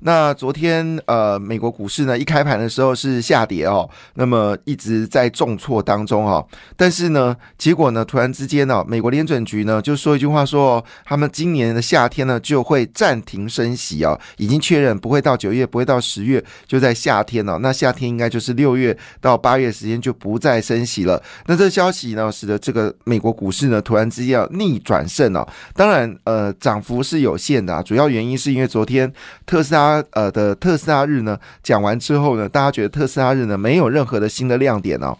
[0.00, 21.22] 那昨天呃，美国股市呢一开盘的时候是下跌哦，那么一直在重挫当中哦，但是呢，结果呢突然之间呢，美国联准局呢就说一句话说，他们今年的夏天呢就会暂停升息哦，已经确认不会到九月，不会到十月，就在夏天哦，那夏天应该就是六月到八月时间就不再升息了。
[21.46, 29.10] 那这消息呢，使得这个美国股市呢突然之间要逆转胜哦，当然呃涨幅是有限的，啊主要原因是因为昨天
[29.46, 29.83] 特斯拉。
[30.12, 35.16] 呃的特斯拉日呢讲完之后呢，大家觉得特斯拉日呢没有任何的新的亮点哦，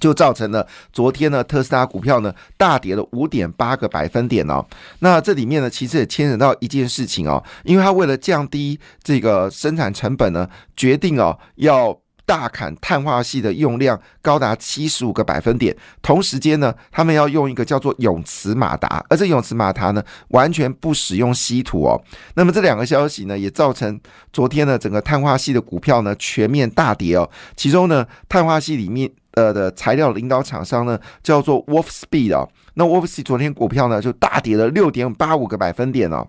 [0.00, 4.64] 就造成了昨天呢特斯拉股票呢大跌了五点八个百分点哦。
[4.98, 12.01] 那这里面呢其实也牵扯到一件事情哦，因为它为了降低这个生产成本呢，决定哦要。
[12.32, 22.02] 大砍碳化系的用量高达七十五个百分点，同时间呢，他们要用一个叫做永磁马达，而这永磁马达呢，完全不使用稀土哦。
[22.32, 24.00] 那么这两个消息呢，也造成
[24.32, 27.28] 昨天呢，整个碳化系的股票呢全面大跌哦。
[27.54, 36.26] 其中呢，碳化系里面呃的材料领导厂商呢叫做 Wolfspeed 哦，那 Wolfspeed 昨天股票呢就大跌了六点八五个百分点哦。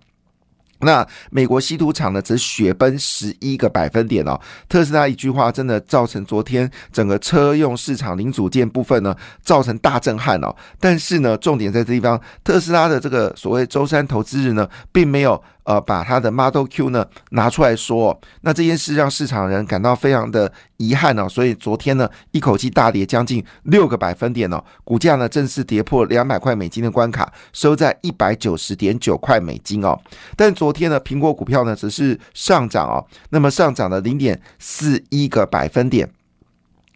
[0.83, 4.39] 那美国稀土厂呢，则雪崩十一个百分点哦。
[4.67, 10.55] 特斯拉一句话，真的造成昨天整个车用市场零组件部分呢，造成大震撼哦。
[10.79, 15.43] 但是呢，重点在这地方，特斯拉的这个所谓周三投资日呢，并没有。
[15.63, 29.97] 呃，把他的 Model Q 呢拿出来说，那这件事让市场人感到非常的遗憾哦，所以昨天呢一口气大跌将近六个百分点哦，股价呢正式跌破两百块美金的关卡，收在一百九十点九块美金哦。
[30.35, 36.11] 但昨天呢，苹果股票呢只是上涨哦，那么上涨了零点四一个百分点，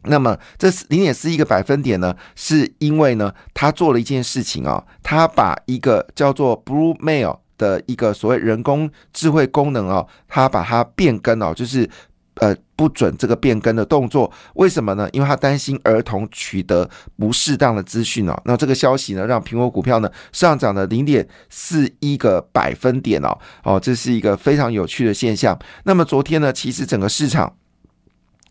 [0.03, 7.37] 那么这零点四一个百分点呢，是因为呢，他做了一件事情哦，他把一个叫做 Blue Mail。
[7.57, 11.89] 的一个所谓人工智慧功能哦，它把它变更哦，就是
[12.35, 15.09] 呃不准这个变更的动作，为什么呢？
[15.11, 18.39] 因为他担心儿童取得不适当的资讯哦。
[18.45, 25.57] 那这个消息呢，让苹果股票呢上涨了零点四一个百分点哦，哦，这是一个非常有趣的现象。
[25.85, 27.55] 那么昨天呢，其实整个市场。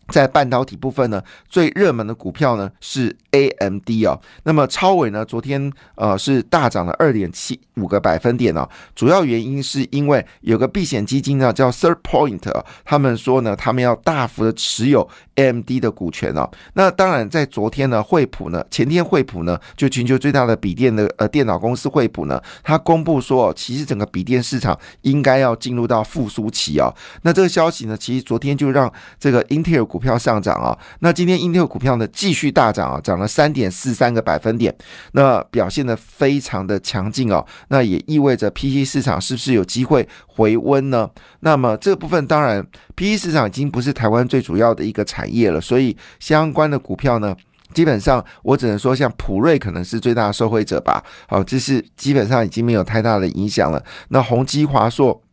[0.09, 4.19] 在半导体部分呢，最热门的股票呢是 A M D 哦。
[4.43, 8.67] 那么超伟呢，昨天呃是大涨了二点七五个百分点哦。
[8.95, 12.41] 主要原因是因为有个避险基金呢叫 Third Point，
[12.85, 16.49] 他们说呢，他们要大幅的持有 A M D 的股权哦。
[16.73, 26.93] 那当然，在昨天呢，惠普呢，前天惠普呢，就全球最大的笔电的呃电脑公司惠普呢，它公布说，其实整个笔电市场应该要进入到复苏期哦。
[27.23, 34.71] 那这个消息呢，其实昨天就让这个英特尔股股票上涨啊，那今天英特尔股票呢继续大涨啊，涨了三点四三个百分点，
[35.13, 41.09] 那表现的非常的强劲哦，那也意味着 PC 市场是不是有机会回温呢？
[41.39, 42.63] 那么这部分当然
[42.95, 47.35] PC 市场已经不是台湾最主要的一个产业了，所以相关的股票呢，
[47.73, 53.83] 基本上我只能说像普瑞可能是最大的受惠者吧，好，这是基本上已经没有太大的影响了。
[54.09, 55.23] 那宏基华硕。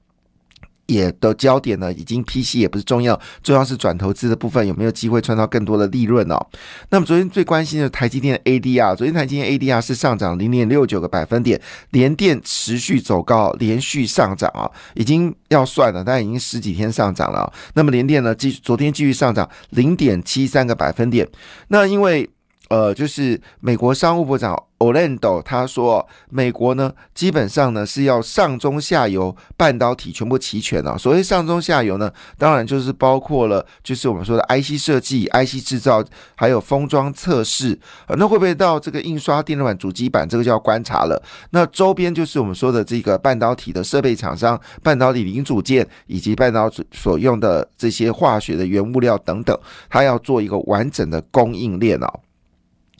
[0.86, 6.46] 也的焦点呢，已经 PC 也不是重要，重要是转投资的部分有没有机会赚到更多的利润哦。
[6.90, 17.52] 那么昨天最关心的台积电 ADR，昨天台积电 ADR 是上涨零点六九个百分点，连电持续走高，连续上涨啊，已经要算了，但已经十几天上涨了。
[17.74, 21.28] 那么连电呢，继昨天继续上涨零点七三个百分点，
[21.68, 22.28] 那因为。
[22.70, 30.96] 呃，就是美国商务部长 Orlando 他说，美国呢基本上呢是要上中下游半导体全部齐全啊。
[30.96, 36.02] 所谓上中下游呢，当然就是包括了，就是我们说的 IC 设计、IC 制造，
[36.34, 37.78] 还有封装测试。
[38.08, 41.22] 那会不会到这个印刷电路板、主机板，这个就要观察了。
[41.50, 49.56] 那周边就是我们说的这个半导体的设备厂商、半导体零组件以及半导体所用的这些化学的原物料等等，
[49.88, 52.20] 它要做一个完整的供应链哦。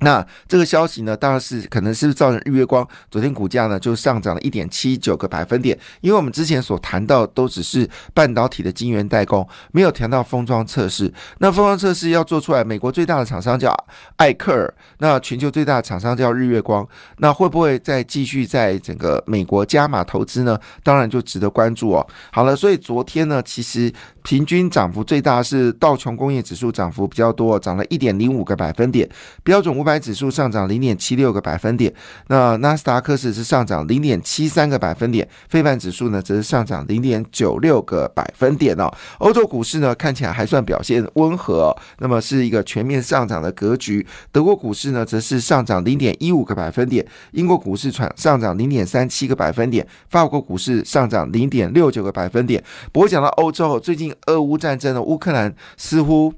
[0.05, 11.11] 那这个消息呢，当然是可能是造成日月光昨天股价呢就上涨了一点七九个百分点，因为我们之前所谈到都只是半导体的晶圆代工，没有谈到封装测试。
[11.39, 13.75] 那封装测试要做出来，美国最大的厂商叫
[14.17, 16.87] 艾克尔，那全球最大的厂商叫日月光，
[17.17, 20.61] 那会不会再继续在整个美国加码投资呢？
[20.83, 22.07] 当然就值得关注哦。
[22.31, 23.91] 好了，所以昨天呢，其实
[24.23, 29.09] 平均涨幅最大是道琼工业指数涨幅比较多，涨了一点零五个百分点，
[29.43, 29.94] 标准五百。
[29.95, 31.93] 百指数上涨零点七六个百分点，
[32.27, 38.93] 那纳斯达克市是上涨零点七三个百分点，非凡指数呢则是上涨零点九六个百分点哦。
[39.19, 44.05] 欧洲股市呢看起来还算表现温和，那么是一个全面上涨的格局。
[44.33, 52.61] 德国股市呢则是上涨零点一五个百分点，英国股市传上涨零点三七个百分点，法国股市上涨零点六九个百分点。
[52.91, 56.35] 不过讲到欧洲，最近俄乌战争呢，乌克兰似乎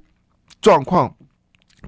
[0.61, 1.14] 状况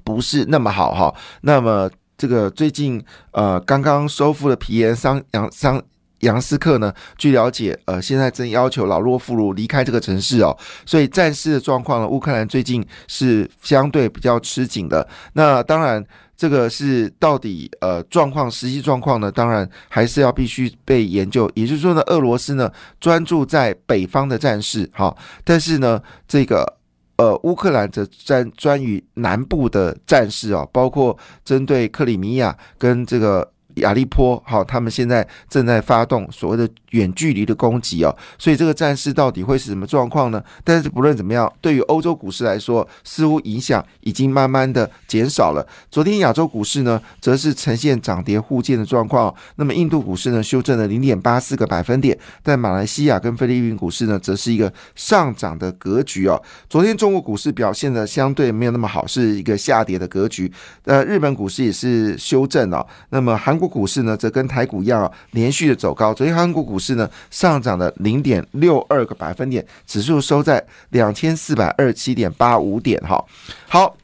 [0.03, 1.13] 不是那么好哈。
[1.41, 5.81] 那么这个最近呃刚刚收复的皮延桑杨桑
[6.19, 10.57] 杨斯克呢，据了解呃现在正要求老弱妇孺离开这个城市哦。
[10.85, 15.07] 所以战事的状况呢，乌克兰最近是相对比较吃紧的。
[15.33, 16.05] 那当然。
[16.39, 19.29] 这个是到底呃状况，实际状况呢？
[19.29, 21.51] 当然还是要必须被研究。
[21.53, 25.13] 也就是说呢，俄罗斯呢专注在北方的战事，哈，
[25.43, 26.77] 但是呢，这个
[27.19, 36.69] 呃乌克兰则专专于南部的战事啊，包括针对克里米亚跟这个亚利坡，好，他们现在正在发动所谓的。
[36.91, 40.43] 远距离的攻击哦，所以这个战事到底会是什么状况呢？
[40.63, 45.63] 但是不论怎么样，对于欧洲股市来说，似乎影响已经慢慢的减少了。
[45.91, 49.31] 昨天亚洲股市呢，则是呈现涨跌互见的状况。
[49.57, 56.41] 那么印度股市呢，修正了零点八四个百分点，但马来西亚跟菲律宾股市呢，则是一个上涨的格局哦。
[56.67, 60.51] 昨天中国股市表现的相对没有那么好，是一个下跌的格局。
[60.85, 62.83] 呃，日本股市也是修正了。
[63.09, 66.11] 那么韩国股市呢，则跟台股一样啊，连续的走高。
[66.13, 72.99] 昨天韩国股市呢，上涨了零点六二个百分点，指数收在两千四百二十七点八五点。
[73.01, 73.23] 哈，
[73.67, 73.95] 好，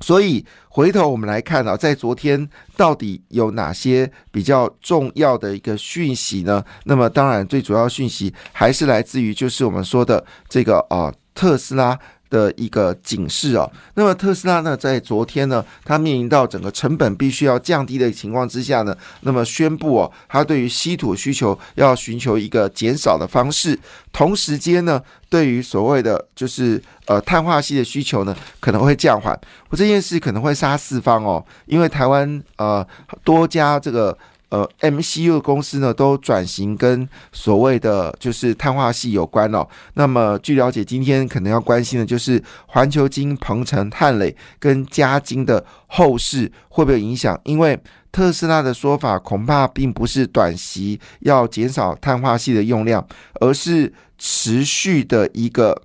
[0.00, 6.62] 所以回头我们来看啊，在昨天到底有哪些比较重要的一个讯息呢？
[6.84, 11.98] 那么当然，最主要讯息还是来自于就是我们说的这个啊，特斯拉。
[12.34, 13.70] 的一个警示哦。
[13.94, 23.78] 那么特斯拉呢，在昨天呢，它面临到整个成本必须要降低的情况之下呢，那么宣布哦，它对于稀土需求要寻求一个减少的方式，
[24.12, 29.38] 同时间呢，对于所谓的就是呃碳化系的需求呢，可能会降缓。
[29.68, 32.84] 我这件事可能会杀四方哦，因为台湾呃
[33.22, 34.16] 多家这个。
[34.54, 39.66] 呃，MCU 的公司呢，都转型跟所谓的就是碳化系有关哦。
[39.94, 47.36] 那么据了解，今天可能要关心的就是环球金、鹏程、汉磊跟嘉金的后市会不会影响？
[47.42, 47.76] 因为
[48.12, 53.04] 特斯拉的说法恐怕并不是短期要减少碳化系的用量，
[53.40, 55.82] 而是持续的一个。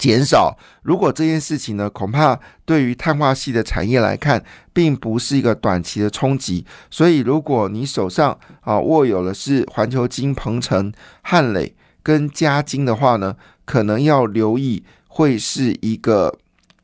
[0.00, 4.42] 减少，如果这件事情呢，恐怕对于碳化系的产业来看，
[4.72, 6.64] 并不是一个短期的冲击。
[6.90, 13.36] 所以，如果你手上啊握有的是环球金、鹏程、汉磊跟嘉金的话呢，
[13.66, 16.38] 可能要留意，会是一个，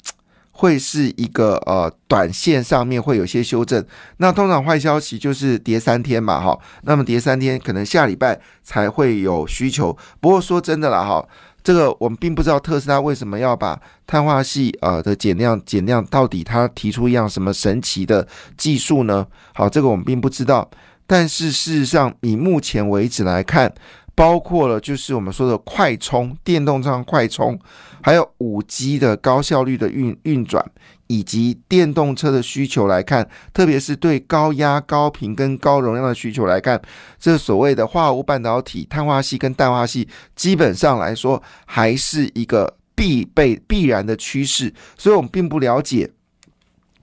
[0.52, 3.82] 会是一个呃，短线上面会有些修正。
[4.18, 9.96] 那通常坏消息就是跌三天嘛，哈，那么跌三天，可能下礼拜才会有需求。
[10.20, 11.26] 不过说真的啦，哈。
[11.66, 13.76] 这个我们并不知道特斯拉为什么要把
[14.06, 18.24] 碳化系啊的减量减量，到底它提出一样什么神奇的
[18.56, 19.26] 技术呢？
[19.52, 20.70] 好，这个我们并不知道。
[21.08, 23.74] 但是事实上，以目前为止来看，
[24.14, 27.58] 包括了就是我们说的快充、电动车快充，
[28.00, 30.64] 还有五 G 的高效率的运运转。
[31.06, 36.80] 以及电动车的需求来看，特别是对高压、高频跟高容量的需求来看，
[37.18, 46.10] 这所谓的化合物半导体、碳化系跟氮化系，基本上来说还是一个必备、必然的趋势，所以我们并不了解。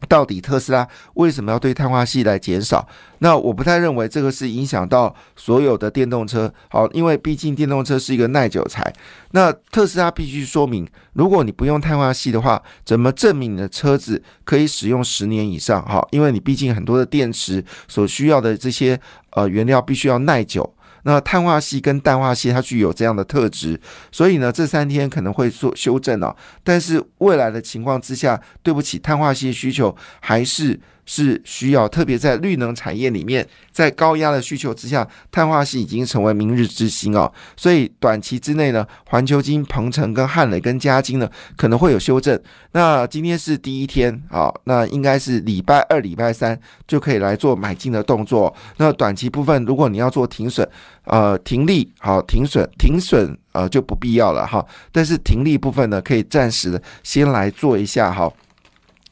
[0.07, 2.87] 到底特斯拉为什么要对碳化系来减少？
[3.19, 6.53] 那我不太认为这个是影响到所有的电动车。
[6.69, 8.93] 好，因为毕竟电动车是一个耐久材。
[9.31, 15.81] 那特斯拉必须说明，如果你不用碳化系的话，怎么证明你的车子可以使用十年以上？
[15.83, 18.99] 哈，因为你毕竟很多的电池所需要的这些
[19.31, 20.73] 呃原料必须要耐久。
[21.03, 23.79] 那碳化系跟氮化系它具有这样的特质，
[24.11, 26.35] 所以呢，这三天可能会做修正哦。
[26.63, 30.79] 但是未来的情况之下，对不起，碳化系需求还是。
[31.05, 37.31] 是需要，特别在绿能产业里面，在高压的需求之下，碳化系已经成为明日之星哦。
[37.57, 42.39] 所以短期之内呢，环球金、鹏程跟汉磊跟嘉金呢，可能会有修正。
[42.71, 46.57] 那今天是第一天啊，那应该是礼拜二、礼拜三
[46.87, 48.53] 就可以来做买进的动作。
[48.77, 50.67] 那短期部分，如果你要做停损，
[51.03, 54.65] 呃，停利好，停损停损呃就不必要了哈。
[54.91, 58.31] 但是停利部分呢，可以暂时的先来做一下哈。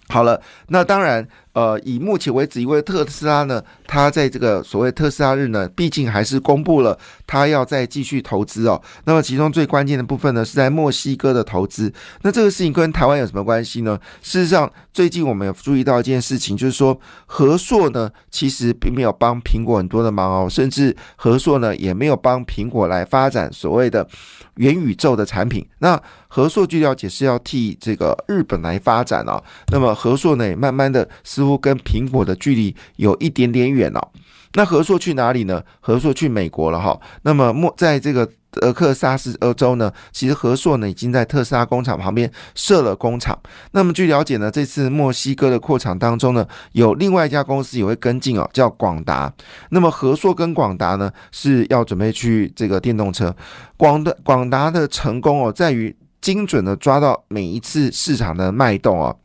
[0.08, 1.28] 好了，那当然。
[1.54, 8.82] 呃，以目前为止，因为特斯拉呢，他在这个所谓特斯拉日呢，毕竟还是公布了他要再继续投资哦。
[9.04, 11.92] 那么其中最关键的部分呢，是在墨西哥的投资。
[12.22, 14.00] 那这个事情跟台湾有什么关系呢？
[14.22, 24.08] 事实上，最近我们有注意到一件事情，就是说和硕呢，其实并没有帮苹果很多的忙哦，甚至和硕呢也没有帮苹果来发展所谓的
[24.56, 25.68] 元宇宙的产品。
[25.80, 29.44] 那和硕据了解是要替这个日本来发展哦。
[29.70, 34.12] 那么和硕呢，也慢慢的似乎跟苹果的距离有一点点远电脑。
[34.54, 35.64] 那合硕去哪里呢？
[35.80, 37.00] 合硕去美国了哈。
[37.24, 43.40] 那么莫在这个德克萨斯州呢，其实合硕呢已经在特斯拉工厂旁边设了工厂。
[43.72, 49.34] 那么据了解呢，这次墨西哥的扩厂当中呢，有另外一家公司也会跟进哦，叫广达。
[49.70, 53.34] 那么合硕跟广达呢是要准备去这个电动车。
[53.78, 59.18] 广的广达的成功哦，在于精准的抓到每一次市场的脉动哦。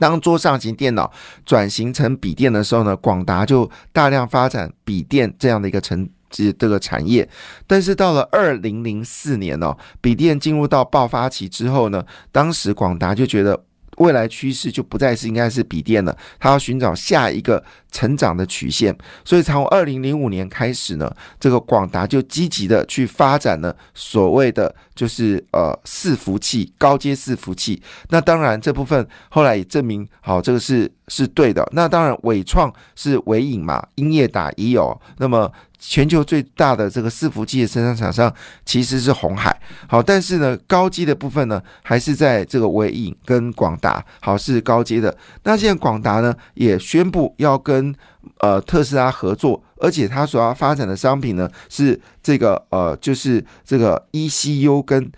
[0.00, 1.12] 当桌上型电脑
[1.46, 7.28] 转型成笔电的时候呢，广达就大量发展笔电这样的一个成这这个产业。
[7.66, 13.62] 但是到了二零零四年哦，笔电进入到爆发期之后呢，当时广达就觉得
[14.00, 18.94] 未来趋势就不再是应该是笔电了，它要寻找下一个成长的曲线。
[19.24, 24.74] 所以从二零零五年开始呢，这个广达就积极的去发展了所谓的。
[25.00, 27.80] 就是呃伺服器高阶伺服器，
[28.10, 31.66] 那当然这部分后来也证明好，这个是是对的。
[31.72, 35.00] 那当然伟创是伟影嘛，英业达也有。
[35.16, 38.32] 那么全球最大的这个伺服器的生产厂商
[38.64, 39.58] 其实是红海。
[39.88, 45.16] 好，但是呢高阶的部分呢还是在这个伟影跟广达，好是高阶的。
[45.42, 47.92] 那现在广达呢也宣布要跟
[48.38, 49.62] 呃特斯拉合作。
[49.82, 55.10] 而且他所要发展的商品呢，是这个呃，就是这个 ECU 跟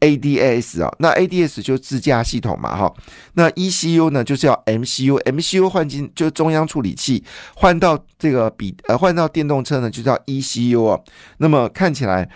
[0.00, 0.94] ADS 啊。
[0.98, 2.92] 那 ADS 就是自驾系统嘛，哈。
[3.34, 7.22] 那 ECU 呢，就是要 MCU，MCU 换进就是中央处理器，
[7.54, 11.00] 换到这个比呃换到电动车呢，就叫 ECU 啊。
[11.38, 12.28] 那么看起来。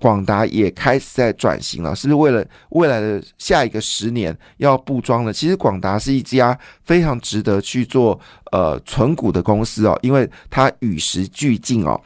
[0.00, 5.32] 广达也开始在转型了，是不是为了未来的下一个十年要布装了？
[5.32, 8.18] 其实广达是一家非常值得去做
[8.50, 12.00] 呃存股的公司哦，因为它与时俱进哦。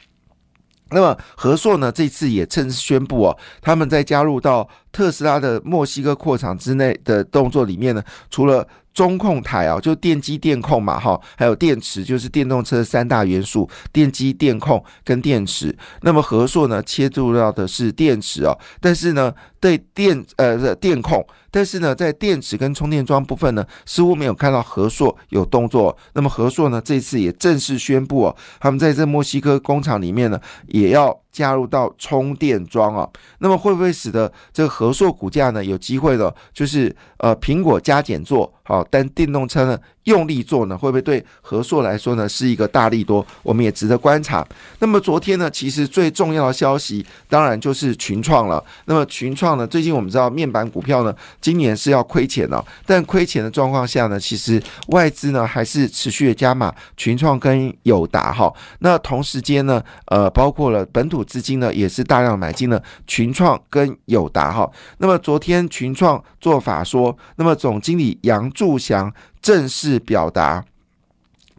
[0.90, 15.76] 那么和硕呢，这次也正式宣布哦，他们在加入到特斯拉的墨西哥扩厂之内的动作里面呢，除了中控台啊，就电机电控嘛，哈，还有电池，就是电动车三大元素：电机、电控跟电池。
[16.02, 25.96] 那么和硕呢，切入到的是电池哦，但是呢，对电呃电控，但是呢，在电池跟充电桩部分呢，似乎没有看到和硕有动作。
[26.14, 31.18] 那么和硕呢，这次也正式宣布哦，他们在这墨西哥工厂里面呢，也要。
[31.30, 39.78] 加入到充电桩啊，那么会不会使得这个和硕股价呢有机会的，就是呃苹果加减做好，但电动车呢？
[40.08, 43.24] 用力做呢，会不会对和硕来说呢是一个大力多？
[43.42, 44.44] 我们也值得观察。
[44.78, 48.64] 那么昨天呢，其实最重要的消息当然就是群创了。
[48.86, 52.64] 那么群创呢，最近我们知道面板股票呢，今年是要亏钱了。
[52.86, 58.50] 但亏钱的状况下呢，其实外资呢还是持续的加码群创跟友达哈。
[58.78, 64.70] 那同时间呢，呃，包括了本土资金呢，也是大量买进了群创跟友达哈。
[64.96, 69.12] 那么昨天群创做法说，那么总经理杨柱祥。
[69.48, 70.62] 正式表达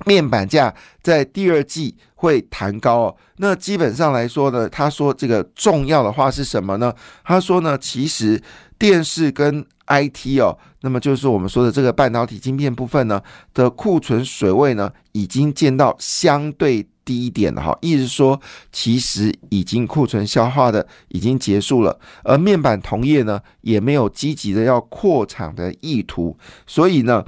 [0.06, 3.16] 面板价在第二季会弹高哦。
[3.38, 6.94] 那基本上来说呢，他说这个重要的话是什么呢？
[7.24, 8.40] 他说呢，其实
[8.78, 13.20] 电视跟 IT 哦，那么就是我们说的这个半导体晶片部分呢
[13.56, 17.76] 的库存水位呢，已经见到相对低一点了哈。
[17.82, 18.40] 意思说，
[18.72, 27.26] 其实已经库存消化的已经结束了，而面板同业呢也没有积极的要扩产的意图，所以呢。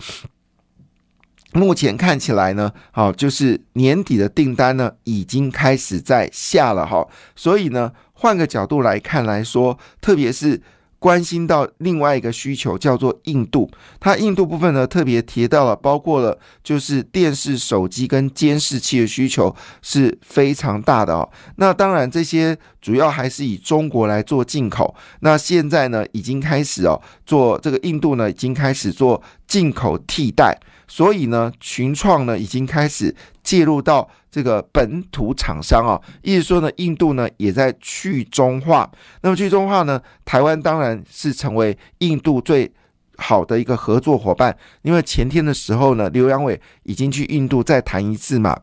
[1.53, 7.05] 目前看起来呢，好，就是年底的订单呢已经开始在下了哈，
[7.36, 10.62] 所以呢，换个角度来看来说，特别是
[10.98, 21.29] 关心到另外一个需求叫做印度，它印度部分呢特别提到了，包括了就是电视、手机跟监视器的需求是非常大的哦。
[21.58, 30.58] 那当然这些主要还是以中国来做进口，那现在呢已经开始哦做这个印度呢已经开始做进口替代。
[30.91, 38.91] 所以呢，群创呢已经开始介入到这个本土厂商啊，意思说呢，印度呢也在去中化。
[39.21, 42.69] 那么去中化呢，台湾当然是成为印度最
[43.15, 44.53] 好的一个合作伙伴。
[44.81, 48.60] 因为前天的时候呢，刘阳伟已经去印度再谈一次嘛，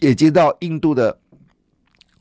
[0.00, 1.18] 也接到印度的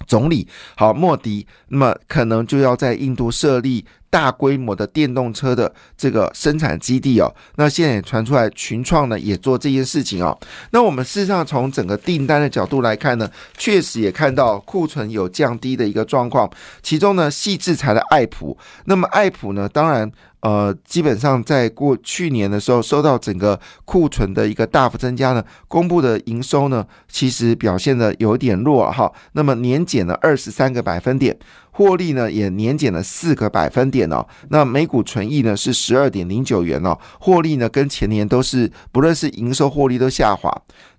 [0.08, 3.86] 总理好莫迪，那么可能就要在印度设立。
[4.12, 7.34] 大规模的电动车的这个生产基地哦。
[7.56, 10.38] 那现在也传出来，群创呢也做这件事情哦。
[10.70, 13.27] 那我们事实上从整个订单的角度来看呢，
[13.58, 16.48] 确实也看到库存有降低的一个状况。
[16.84, 20.12] 其中呢，细制材的爱普，那么爱普呢，当然。
[20.41, 29.12] 呃，基本上在过去年的时候，受到整个库存的一个大幅增加呢，公布的营收呢，其实表现的有点弱哈。
[29.33, 31.38] 那么年减了二十三个百分点，
[31.71, 34.25] 获利呢也年减了四个百分点哦。
[34.50, 40.51] 那每股纯益呢是十二点零九元哦，获利呢跟前年都是不论是营收获利都下滑。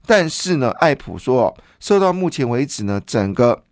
[0.07, 3.65] 但是呢，爱普说，哦受到目前为止呢整个。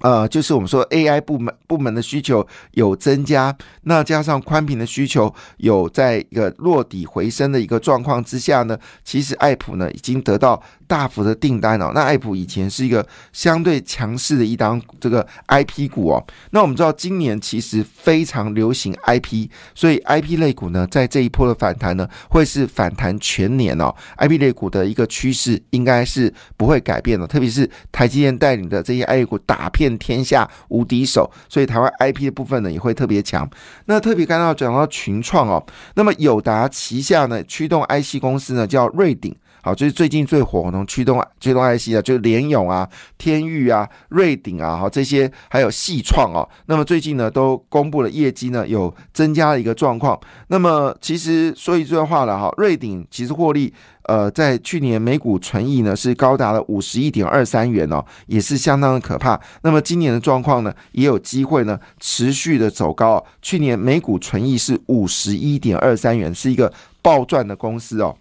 [0.00, 11.92] 呃，就是我们说 AI 部门部门的需求有增加，那加上宽屏的需求有在一个落底回升的一个状况之下呢，其实爱普呢已经得到大幅的订单哦。
[11.94, 16.24] 那爱普以前是一个相对强势的一档这个 IP 股哦。
[16.50, 23.94] 那我们知道今年其实非常流行 IP，所以 IP 类股呢在这一波的反弹呢会是反弹全年哦。
[24.18, 33.48] IP 类股的一个趋势应该是不会改变的，特别是台积电带领的这些 IP 股打片天下无敌手，所以台湾 IP 的部分呢也会特别强。
[33.86, 35.64] 那特别刚刚讲到群创哦，
[35.94, 39.34] 那么友达旗下呢驱动 IC 公司呢叫瑞鼎，
[39.68, 46.48] 好，就是最近最火的驱动驱动 IC 啊，就是联咏啊、天域啊、瑞鼎啊，好这些还有细创哦。
[46.66, 50.18] 那么最近呢都公布了业绩呢有增加的一个状况。
[50.46, 53.74] 那么其实说一句话了哈，瑞鼎其实获利。
[54.04, 59.38] 呃，在去年每股纯益呢是高达了五十一点二三元哦，也是相当的可怕。
[59.60, 63.22] 那么今年的状况呢，也有机会呢持续的走高。
[63.42, 66.72] 去年每股纯益是五十一点二三元，是一个
[67.02, 68.16] 暴赚的公司哦。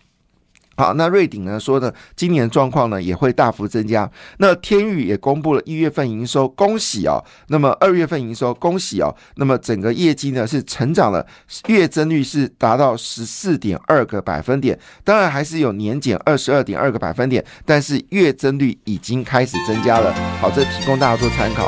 [0.78, 4.10] 好，那瑞鼎呢说的今年状况呢也会大幅增加。
[4.38, 7.22] 那天宇也公布了一月份营收，恭喜哦。
[7.48, 9.14] 那么二月份营收，恭喜哦。
[9.36, 11.26] 那么整个业绩呢是成长了，
[11.68, 20.14] 月增率是达到十四点二个百分点，当然还是有年减二十二点二个百分点，但是月增率已经开始增加了。
[20.40, 21.68] 好，这提供大家做参考。